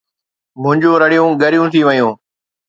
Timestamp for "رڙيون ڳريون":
1.03-1.67